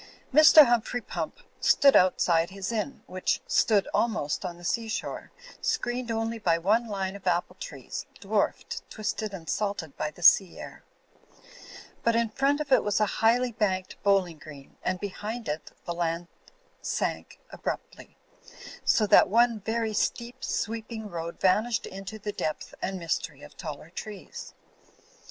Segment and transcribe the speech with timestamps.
[0.33, 0.65] Mr.
[0.65, 5.29] Humphrey Pump stood outside his inn, which stood almost on the seashore,
[5.61, 10.83] screened only hy^one line of apple trees, dwarfed, twisted and salted by the sea air;
[12.01, 15.93] but in front of it was a highly banked bowling green, and behind it the
[15.93, 16.25] land
[16.81, 18.17] sank abruptly;
[18.83, 23.91] so that one very steep sweeping road vanished into the depth and mystery of taller
[23.91, 24.55] trees.